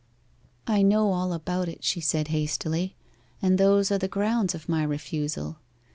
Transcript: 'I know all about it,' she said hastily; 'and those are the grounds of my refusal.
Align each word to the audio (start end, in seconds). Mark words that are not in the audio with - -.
'I 0.65 0.81
know 0.81 1.11
all 1.11 1.31
about 1.31 1.69
it,' 1.69 1.83
she 1.83 2.01
said 2.01 2.29
hastily; 2.29 2.95
'and 3.39 3.59
those 3.59 3.91
are 3.91 3.99
the 3.99 4.07
grounds 4.07 4.55
of 4.55 4.67
my 4.67 4.81
refusal. 4.81 5.59